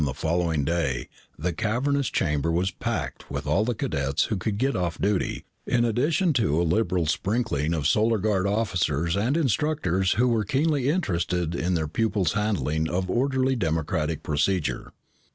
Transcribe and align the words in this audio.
the 0.03 0.15
following 0.15 0.63
day 0.65 1.07
the 1.37 1.53
cavernous 1.53 2.09
chamber 2.09 2.51
was 2.51 2.71
packed 2.71 3.29
with 3.29 3.45
all 3.45 3.63
the 3.63 3.75
cadets 3.75 4.23
who 4.23 4.35
could 4.35 4.57
get 4.57 4.75
off 4.75 4.99
duty, 4.99 5.45
in 5.67 5.85
addition 5.85 6.33
to 6.33 6.59
a 6.59 6.63
liberal 6.65 7.05
sprinkling 7.05 7.71
of 7.71 7.85
Solar 7.87 8.17
Guard 8.17 8.47
officers 8.47 9.15
and 9.15 9.37
instructors 9.37 10.13
who 10.13 10.27
were 10.27 10.43
keenly 10.43 10.89
interested 10.89 11.53
in 11.53 11.75
their 11.75 11.87
pupils' 11.87 12.33
handling 12.33 12.89
of 12.89 13.11
orderly 13.11 13.55
democratic 13.55 14.23
procedure. 14.23 14.91